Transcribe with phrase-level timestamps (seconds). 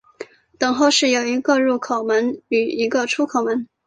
[0.57, 3.67] 等候室有一个入口门与一个出口门。